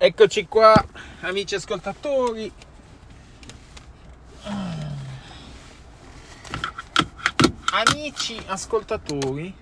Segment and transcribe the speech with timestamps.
[0.00, 0.72] Eccoci qua,
[1.22, 2.52] amici ascoltatori.
[7.72, 9.52] Amici ascoltatori,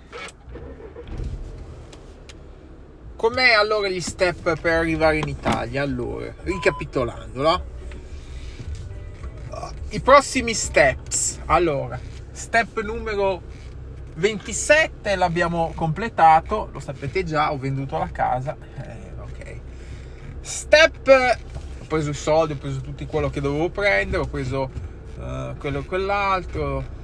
[3.16, 5.80] com'è allora gli step per arrivare in Italia?
[5.80, 7.64] Allora, ricapitolando,
[9.88, 11.40] i prossimi steps.
[11.46, 11.98] Allora,
[12.32, 13.40] step numero
[14.16, 18.95] 27 l'abbiamo completato, lo sapete già, ho venduto la casa.
[20.46, 20.48] Eh.
[20.48, 21.38] Step,
[21.80, 24.70] ho preso i soldi, ho preso tutto quello che dovevo prendere, ho preso
[25.18, 26.94] uh, quello e quell'altro.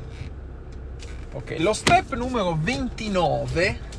[1.32, 3.90] Ok, lo step numero 29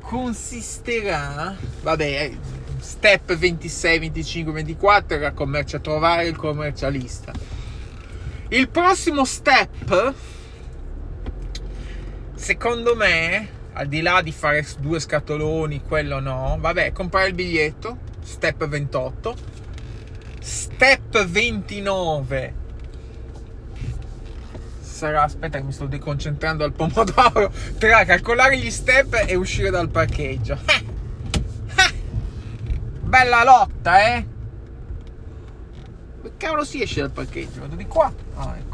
[0.00, 2.30] consisterà, vabbè,
[2.78, 7.32] step 26, 25, 24 era commercio, trovare il commercialista.
[8.48, 10.14] Il prossimo step
[12.34, 17.98] secondo me, al di là di fare due scatoloni, quello no, vabbè, comprare il biglietto,
[18.22, 19.36] step 28,
[20.40, 22.62] step 29
[24.94, 29.90] sarà, aspetta che mi sto deconcentrando al pomodoro, tra calcolare gli step e uscire dal
[29.90, 30.56] parcheggio.
[33.02, 34.26] Bella lotta, eh?
[36.22, 37.60] Che cavolo si esce dal parcheggio?
[37.60, 38.12] Vado di qua?
[38.36, 38.73] Ah, ecco.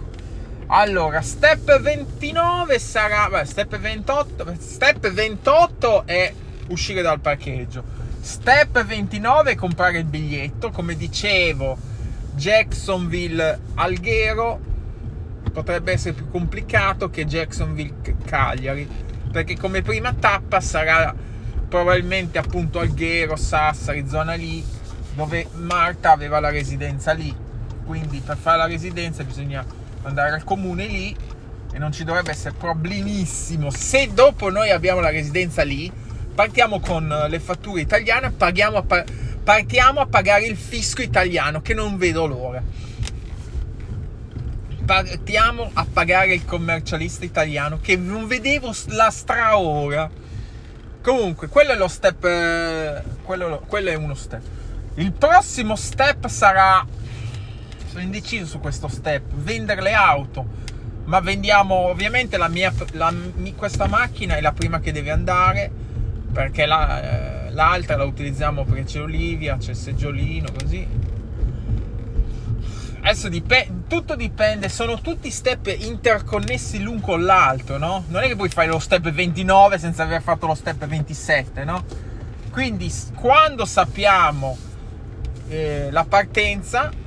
[0.72, 3.28] Allora, step 29 sarà.
[3.28, 4.54] Beh, step 28.
[4.56, 6.32] Step 28 è
[6.68, 7.82] uscire dal parcheggio.
[8.20, 10.70] Step 29 è comprare il biglietto.
[10.70, 11.77] Come dicevo,
[12.36, 14.60] Jacksonville Alghero
[15.52, 18.88] potrebbe essere più complicato che Jacksonville Cagliari.
[19.32, 21.12] Perché come prima tappa sarà
[21.68, 24.64] probabilmente appunto Alghero, Sassari, zona lì,
[25.14, 27.34] dove Marta aveva la residenza lì.
[27.84, 31.16] Quindi per fare la residenza bisogna andare al comune lì
[31.72, 33.70] e non ci dovrebbe essere problemissimo.
[33.70, 35.90] Se dopo noi abbiamo la residenza lì,
[36.34, 39.04] partiamo con le fatture italiane, paghiamo a pa-
[39.42, 42.62] partiamo a pagare il fisco italiano che non vedo l'ora.
[44.84, 50.10] Partiamo a pagare il commercialista italiano che non vedevo la straora.
[51.00, 53.22] Comunque, quello è lo step.
[53.22, 54.42] Quello, quello è uno step.
[54.94, 56.84] Il prossimo step sarà
[57.90, 60.46] sono indeciso su questo step, vendere le auto,
[61.06, 63.12] ma vendiamo ovviamente la mia, la,
[63.56, 65.68] questa macchina è la prima che deve andare
[66.33, 70.86] perché la, eh, l'altra la utilizziamo perché c'è Olivia, c'è il seggiolino, così.
[73.02, 78.05] Adesso dipende, tutto dipende, sono tutti step interconnessi l'un con l'altro, no?
[78.07, 81.84] Non è che puoi fare lo step 29 senza aver fatto lo step 27, no?
[82.52, 84.57] Quindi quando sappiamo
[85.48, 86.99] eh, la partenza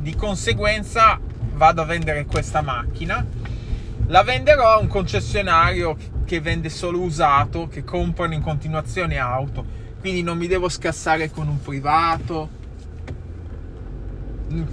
[0.00, 1.18] di conseguenza
[1.54, 3.24] vado a vendere questa macchina.
[4.06, 9.64] La venderò a un concessionario che vende solo usato che comprano in continuazione auto.
[10.00, 12.58] Quindi non mi devo scassare con un privato.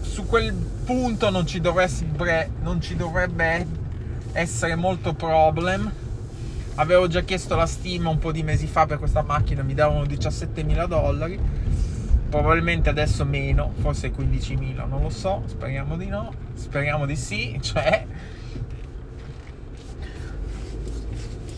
[0.02, 3.68] Su quel punto non ci dovrebbe, non ci dovrebbe
[4.32, 5.92] essere molto problem.
[6.76, 10.04] Avevo già chiesto la stima un po' di mesi fa per questa macchina mi davano
[10.04, 11.40] 17.000 dollari
[12.30, 18.06] probabilmente adesso meno, forse 15.000, non lo so, speriamo di no, speriamo di sì, cioè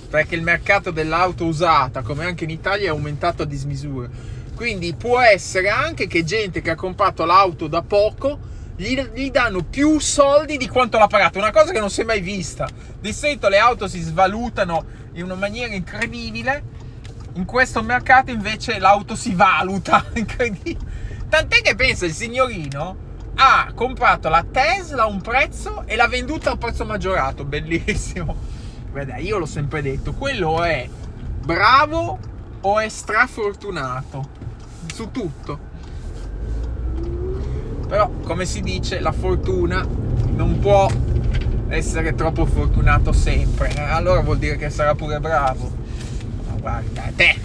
[0.10, 4.10] perché il mercato dell'auto usata, come anche in Italia, è aumentato a dismisura.
[4.56, 8.40] Quindi può essere anche che gente che ha comprato l'auto da poco
[8.76, 12.04] gli, gli danno più soldi di quanto l'ha pagato, una cosa che non si è
[12.06, 12.68] mai vista.
[13.00, 16.64] Di solito le auto si svalutano in una maniera incredibile
[17.40, 20.06] in questo mercato invece l'auto si valuta,
[21.30, 26.50] Tant'è che pensa il signorino ha comprato la Tesla a un prezzo e l'ha venduta
[26.50, 28.36] a un prezzo maggiorato, bellissimo.
[28.92, 30.90] Guarda, io l'ho sempre detto, quello è
[31.40, 32.20] bravo
[32.60, 34.28] o è strafortunato
[34.94, 35.68] su tutto.
[37.88, 39.88] Però, come si dice, la fortuna
[40.36, 40.92] non può
[41.70, 43.72] essere troppo fortunato sempre.
[43.76, 45.80] Allora vuol dire che sarà pure bravo
[46.60, 47.38] guarda te.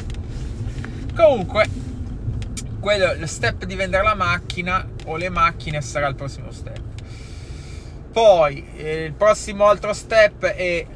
[1.15, 1.67] Comunque,
[2.81, 6.81] quello, lo step di vendere la macchina o le macchine sarà il prossimo step.
[8.13, 10.87] Poi, eh, il prossimo altro step è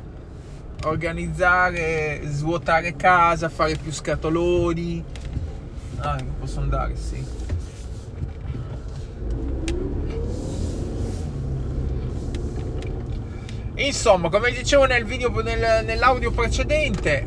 [0.85, 5.05] organizzare, svuotare casa, fare più scatoloni.
[5.99, 7.25] Ah, posso andare, sì.
[13.75, 17.25] Insomma, come dicevo nel video, nel, nell'audio precedente,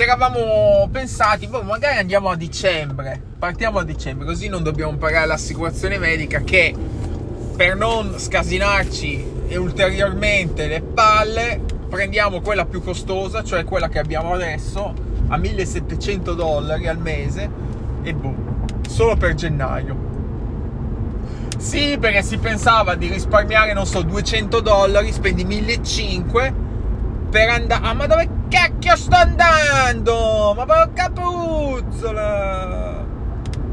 [0.00, 5.26] ci eravamo pensati, boh, magari andiamo a dicembre, partiamo a dicembre, così non dobbiamo pagare
[5.26, 6.74] l'assicurazione medica che
[7.54, 11.60] per non scasinarci ulteriormente le palle,
[11.90, 14.94] prendiamo quella più costosa, cioè quella che abbiamo adesso,
[15.28, 17.50] a 1700 dollari al mese
[18.02, 18.34] e boh,
[18.88, 20.08] solo per gennaio.
[21.58, 26.54] Sì, perché si pensava di risparmiare, non so, 200 dollari, spendi 1500
[27.28, 27.84] per andare...
[27.84, 30.52] Ah, ma dove cacchio sto andando?
[30.56, 33.04] Ma porca puzzola!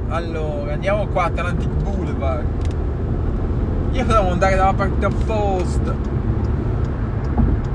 [0.10, 2.46] Allora, andiamo qua, Atlantic Boulevard.
[3.92, 5.96] Io devo andare dalla parte opposta.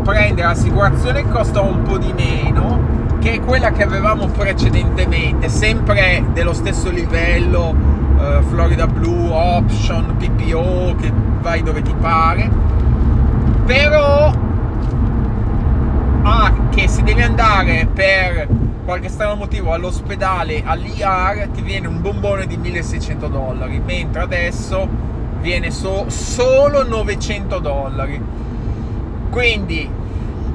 [0.03, 6.53] Prendere l'assicurazione costa un po' di meno che è quella che avevamo precedentemente, sempre dello
[6.53, 7.73] stesso livello,
[8.19, 12.51] eh, Florida Blue, Option, PPO, che vai dove ti pare,
[13.65, 14.33] però
[16.23, 18.49] ah, che se devi andare per
[18.85, 24.89] qualche strano motivo all'ospedale, all'IR, ti viene un bombone di 1600 dollari, mentre adesso
[25.41, 28.21] viene so- solo 900 dollari.
[29.31, 29.89] Quindi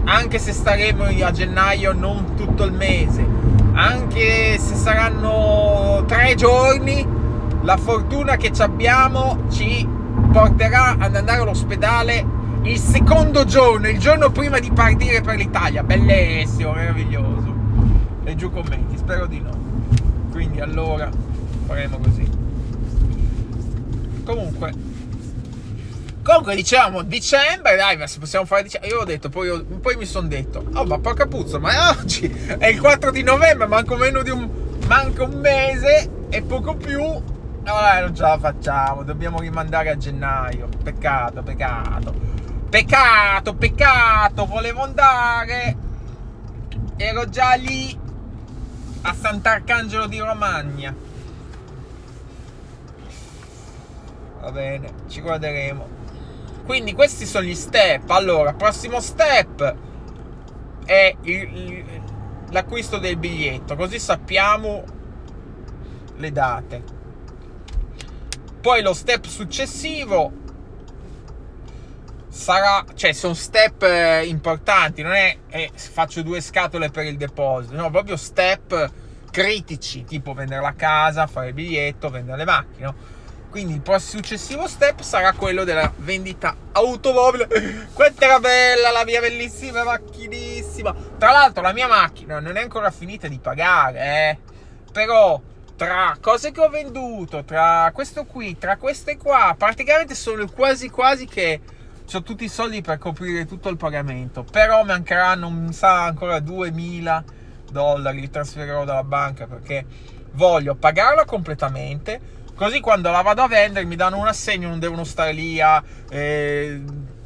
[0.05, 3.25] anche se staremo a gennaio non tutto il mese,
[3.73, 7.05] anche se saranno tre giorni,
[7.61, 9.87] la fortuna che abbiamo ci
[10.31, 12.36] porterà ad andare all'ospedale
[12.67, 15.83] il secondo giorno, il giorno prima di partire per l'Italia.
[15.83, 17.55] Bellissimo, meraviglioso.
[18.25, 19.51] E giù commenti, spero di no.
[20.31, 21.09] Quindi allora
[21.65, 22.29] faremo così.
[24.25, 24.95] Comunque,
[26.21, 28.89] Comunque diciamo dicembre, dai, ma se possiamo fare dicembre.
[28.89, 32.27] Io ho detto, poi, poi mi sono detto, oh ma porca puzza, ma oggi
[32.57, 34.49] è il 4 di novembre, manco meno di un.
[34.87, 36.99] manca un mese e poco più.
[37.01, 40.67] No, non ce la facciamo, dobbiamo rimandare a gennaio.
[40.83, 42.36] Peccato, peccato.
[42.69, 45.77] Peccato, peccato, volevo andare.
[46.97, 47.97] Ero già lì
[49.03, 50.93] a Sant'Arcangelo di Romagna.
[54.41, 55.87] Va bene, ci guarderemo.
[56.65, 58.09] Quindi questi sono gli step.
[58.09, 59.75] Allora, prossimo step
[60.83, 61.85] è il,
[62.49, 64.83] l'acquisto del biglietto, così sappiamo
[66.17, 66.83] le date.
[68.59, 70.45] Poi lo step successivo
[72.37, 77.75] sarà, cioè sono step eh, importanti, non è eh, faccio due scatole per il deposito,
[77.75, 78.91] no, proprio step
[79.31, 82.85] critici, tipo vendere la casa, fare il biglietto, vendere le macchine.
[82.85, 82.95] No?
[83.49, 87.47] Quindi il successivo step sarà quello della vendita automobile.
[87.93, 90.93] Quanto era bella la mia bellissima macchinissima.
[91.17, 94.37] Tra l'altro la mia macchina non è ancora finita di pagare, eh.
[94.91, 95.41] Però
[95.75, 101.25] tra cose che ho venduto, tra questo qui, tra queste qua, praticamente sono quasi quasi
[101.25, 101.61] che
[102.11, 104.43] ho tutti i soldi per coprire tutto il pagamento.
[104.43, 107.23] Però mancheranno, mi sa, ancora 2000
[107.71, 109.85] dollari, li trasferirò dalla banca perché
[110.31, 115.03] voglio pagarla completamente Così quando la vado a vendere mi danno un assegno, non devono
[115.03, 116.81] stare lì a eh,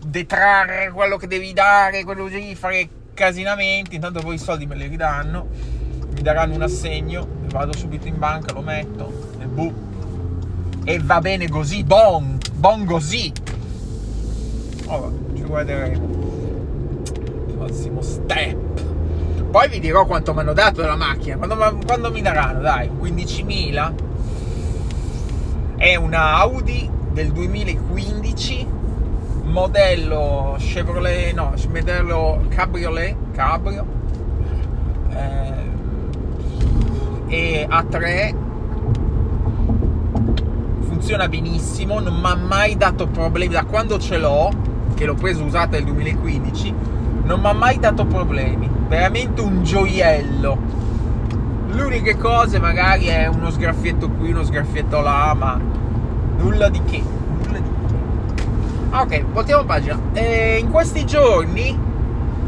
[0.05, 3.95] detrarre quello che devi dare, quello di fare casinamenti.
[3.95, 5.47] Intanto poi i soldi me li ridanno,
[6.13, 9.73] mi daranno un assegno, vado subito in banca, lo metto e.
[10.83, 13.31] E va bene così, bon, bon così.
[14.93, 16.07] Ora, ci guarderemo.
[17.55, 18.57] Prossimo step.
[19.49, 21.37] Poi vi dirò quanto mi hanno dato della macchina.
[21.37, 23.93] Quando, quando mi daranno, dai, 15.000
[25.77, 28.67] è una Audi del 2015
[29.43, 33.85] modello Chevrolet no modello Cabriolet Cabrio
[35.09, 35.69] eh,
[37.27, 38.35] e A3
[40.81, 44.70] funziona benissimo non mi ha mai dato problemi da quando ce l'ho
[45.01, 46.73] che l'ho preso usata nel 2015
[47.23, 50.81] non mi ha mai dato problemi veramente un gioiello
[51.71, 55.57] L'unica cosa magari è uno sgraffietto qui, uno sgraffietto là, ma
[56.37, 57.01] nulla di che.
[58.91, 59.97] Ok, voltiamo pagina.
[60.11, 61.77] E in questi giorni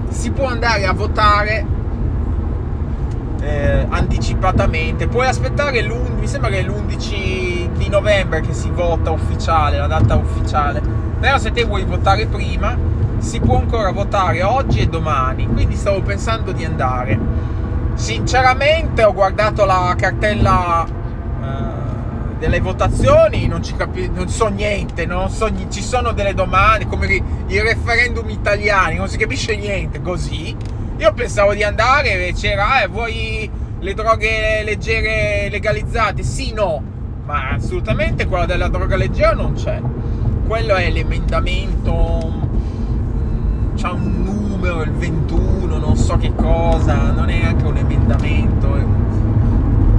[0.10, 1.66] si può andare a votare
[3.40, 5.08] eh, anticipatamente.
[5.08, 9.88] Puoi aspettare l'11, mi sembra che è l'11 di novembre che si vota ufficiale, la
[9.88, 10.82] data ufficiale.
[11.24, 12.78] Però se te vuoi votare prima,
[13.20, 15.48] si può ancora votare oggi e domani.
[15.48, 17.18] Quindi stavo pensando di andare
[17.94, 25.50] Sinceramente ho guardato la cartella eh, delle votazioni, non capi- non so niente, non so,
[25.70, 27.08] ci sono delle domande come
[27.48, 30.54] i referendum italiani, non si capisce niente così.
[30.98, 33.50] Io pensavo di andare e c'era, eh, vuoi
[33.80, 36.24] le droghe leggere legalizzate?
[36.24, 36.84] Sì, no,
[37.26, 39.80] ma assolutamente quella della droga leggera non c'è.
[40.48, 47.46] Quello è l'emendamento, mm, c'ha un numero, il 21, non so che cosa, non è
[47.46, 48.68] anche un emendamento.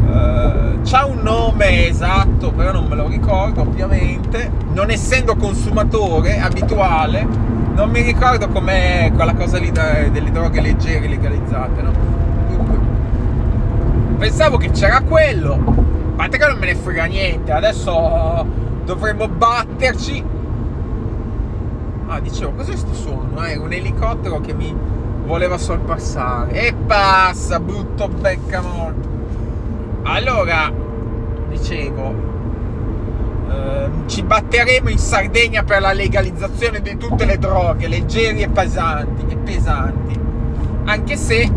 [0.07, 4.51] Uh, c'ha un nome esatto, però non me lo ricordo ovviamente.
[4.73, 7.27] Non essendo consumatore abituale,
[7.75, 11.91] non mi ricordo com'è quella cosa lì delle droghe leggere legalizzate, no?
[12.49, 12.79] Dunque,
[14.19, 15.57] pensavo che c'era quello.
[16.17, 17.51] Ma te che non me ne frega niente.
[17.51, 18.47] Adesso
[18.85, 20.34] dovremmo batterci.
[22.07, 23.41] Ah, dicevo, cos'è sto suono?
[23.41, 24.75] È eh, un elicottero che mi
[25.25, 26.53] voleva sorpassare.
[26.53, 29.09] E passa, brutto becca morto.
[30.03, 30.71] Allora,
[31.49, 32.15] dicevo,
[33.51, 39.25] eh, ci batteremo in Sardegna per la legalizzazione di tutte le droghe, leggeri e pesanti.
[39.33, 40.21] E pesanti.
[40.85, 41.51] Anche se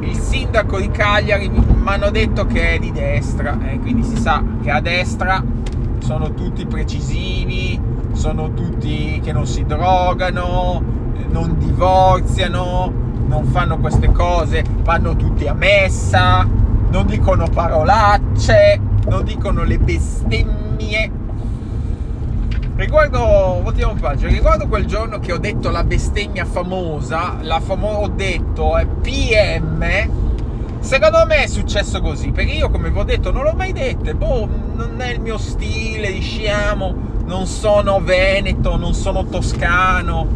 [0.00, 4.42] il sindaco di Cagliari mi hanno detto che è di destra, eh, quindi si sa
[4.60, 5.42] che a destra
[6.00, 7.80] sono tutti precisivi,
[8.20, 10.82] sono tutti che non si drogano,
[11.30, 12.92] non divorziano,
[13.26, 16.46] non fanno queste cose, vanno tutti a messa,
[16.90, 21.10] non dicono parolacce, non dicono le bestemmie.
[22.76, 28.08] Riguardo, votiamo pagina, riguardo quel giorno che ho detto la bestemmia famosa, la famo- ho
[28.08, 29.82] detto è PM,
[30.80, 34.12] secondo me è successo così, perché io come vi ho detto non l'ho mai detto,
[34.12, 40.26] boh, non è il mio stile, diciamo, non sono veneto, non sono toscano,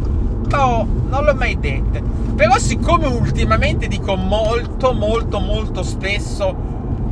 [0.47, 2.01] no, non l'ho mai detto.
[2.37, 6.55] Però siccome ultimamente dico molto, molto, molto spesso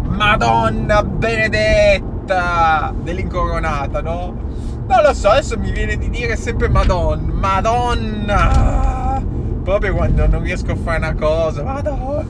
[0.05, 4.51] Madonna benedetta dell'incoronata, no?
[4.87, 9.21] Non lo so, adesso mi viene di dire sempre Madonna, Madonna,
[9.65, 12.25] proprio quando non riesco a fare una cosa, Madonna.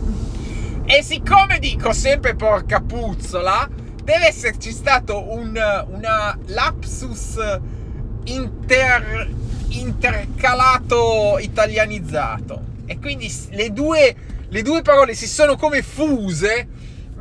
[0.86, 3.68] E siccome dico sempre porca puzzola,
[4.02, 5.58] deve esserci stato un
[5.90, 7.38] una lapsus
[8.24, 9.28] inter,
[9.68, 12.70] intercalato italianizzato.
[12.86, 14.14] E quindi le due,
[14.48, 16.68] le due parole si sono come fuse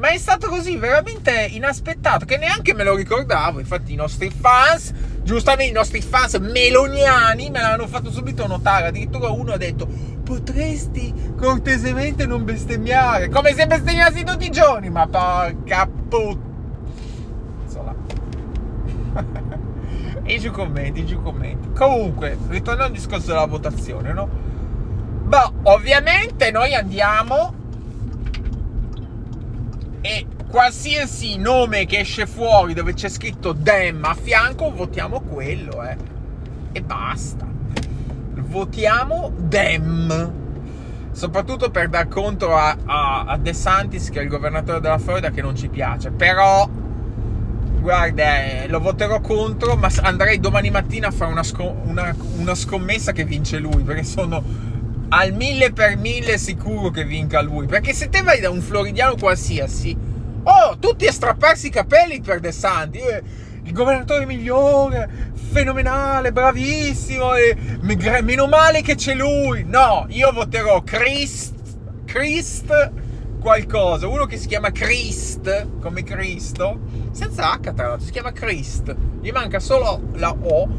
[0.02, 3.60] ma è stato così veramente inaspettato che neanche me lo ricordavo.
[3.60, 8.88] Infatti, i nostri fans, giustamente i nostri fans meloniani, me l'hanno fatto subito notare.
[8.88, 9.86] Addirittura uno ha detto:
[10.24, 14.90] Potresti cortesemente non bestemmiare, come se bestemmiassi tutti i giorni.
[14.90, 16.50] Ma porca puttana.
[20.24, 21.72] e giù commenti, giù commenti.
[21.74, 24.30] Comunque, ritornando al discorso della votazione, no?
[25.25, 27.53] Beh, ovviamente noi andiamo
[30.01, 35.96] e qualsiasi nome che esce fuori dove c'è scritto Dem a fianco, votiamo quello, eh.
[36.74, 37.48] E basta.
[38.34, 40.39] Votiamo Dem.
[41.12, 45.30] Soprattutto per dar conto a, a, a De Santis, che è il governatore della Florida,
[45.30, 46.12] che non ci piace.
[46.12, 46.70] Però,
[47.82, 52.56] guarda, eh, lo voterò contro, ma andrei domani mattina a fare una, sco- una, una
[52.56, 54.42] scommessa che vince lui, perché sono
[55.10, 57.66] al mille per mille sicuro che vinca lui.
[57.66, 59.98] Perché se te vai da un floridiano qualsiasi,
[60.44, 63.00] oh, tutti a strapparsi i capelli per De Santi.
[63.00, 65.10] Eh, il governatore migliore,
[65.52, 67.36] fenomenale, bravissimo.
[67.36, 67.56] E,
[68.22, 69.64] meno male che c'è lui.
[69.66, 71.54] No, io voterò Christ,
[72.06, 72.92] Christ
[73.41, 74.07] qualcosa.
[74.07, 76.79] Uno che si chiama Christ, come Cristo,
[77.12, 78.95] senza H tra l'altro, si chiama Christ.
[79.19, 80.69] Gli manca solo la O,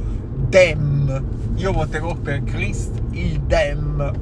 [0.49, 1.25] Dem.
[1.57, 4.13] Io voterò per Christ il Dem.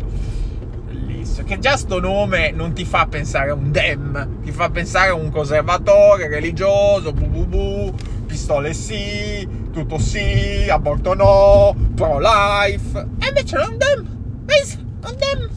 [0.87, 1.47] Bellissimo.
[1.47, 5.15] Che già sto nome non ti fa pensare a un Dem, ti fa pensare a
[5.15, 7.95] un conservatore religioso, bu bu bu,
[8.27, 13.07] pistole sì, tutto sì, aborto no, pro-life.
[13.21, 14.19] E invece non Dem.
[15.03, 15.49] Non Dem.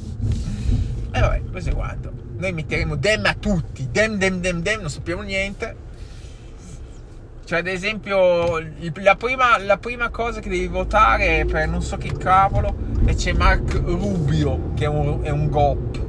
[1.11, 2.23] E vabbè, questo è quanto.
[2.43, 3.88] Noi metteremo Dem a tutti.
[3.89, 5.77] Dem, Dem, Dem, Dem, non sappiamo niente.
[7.45, 8.59] Cioè, ad esempio,
[8.95, 13.31] la prima, la prima, cosa che devi votare per non so che cavolo e c'è
[13.31, 16.05] Mark Rubio, che è un, è un GOP.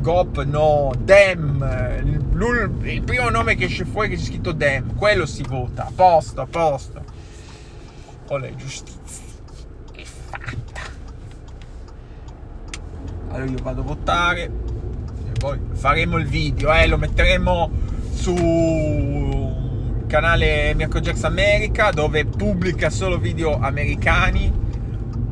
[0.00, 2.02] GOP no, Dem.
[2.02, 5.86] Il, primo nome che esce fuori che c'è scritto Dem, quello si vota.
[5.86, 7.04] A posto, a posto.
[8.26, 9.24] Oh, la giustizia
[9.94, 10.80] è fatta.
[13.28, 14.79] Allora io vado a votare
[15.40, 17.70] poi faremo il video, eh, lo metteremo
[18.12, 24.52] su canale Mirko Jax America dove pubblica solo video americani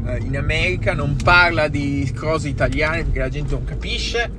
[0.06, 4.30] eh, in America, non parla di cose italiane perché la gente non capisce.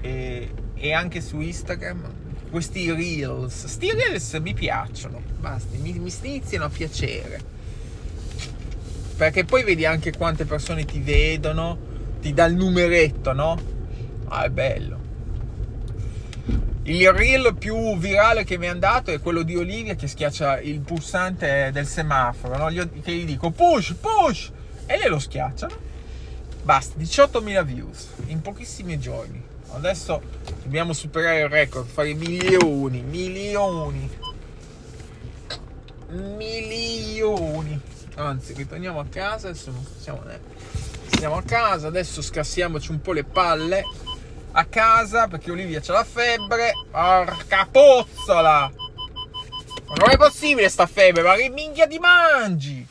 [0.00, 2.12] E, e anche su Instagram
[2.48, 7.40] questi reels, sti reels mi piacciono, basta, mi, mi iniziano a piacere.
[9.16, 11.92] Perché poi vedi anche quante persone ti vedono,
[12.24, 13.60] ti dà il numeretto, no?
[14.28, 14.98] Ah, è bello.
[16.84, 20.80] Il reel più virale che mi è andato è quello di Olivia che schiaccia il
[20.80, 22.88] pulsante del semaforo, no?
[23.02, 24.50] che gli dico push, push,
[24.86, 25.66] e lei lo schiaccia.
[25.66, 25.76] No?
[26.62, 29.42] Basta, 18.000 views in pochissimi giorni.
[29.72, 30.22] Adesso
[30.62, 34.08] dobbiamo superare il record, fare milioni, milioni,
[36.08, 37.80] milioni.
[38.14, 40.53] Anzi, ritorniamo a casa, non siamo, eh.
[41.08, 43.84] Siamo a casa, adesso scassiamoci un po' le palle
[44.52, 46.72] a casa perché Olivia c'ha la febbre.
[46.90, 48.72] Porca pozzola!
[49.86, 52.86] Ma non è possibile sta febbre, ma che minchia ti mangi?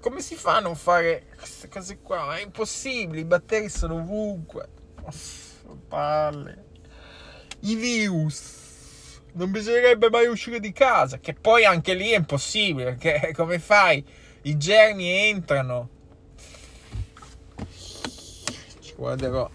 [0.00, 2.36] Come si fa a non fare queste cose qua?
[2.36, 4.68] È impossibile, i batteri sono ovunque.
[5.88, 6.64] Palle.
[7.60, 9.20] I virus.
[9.34, 14.04] Non bisognerebbe mai uscire di casa, che poi anche lì è impossibile, perché come fai?
[14.44, 15.88] I germi entrano.
[18.80, 19.48] Ci guarderò.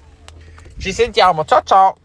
[0.77, 1.95] Ci sentiamo, ciao ciao.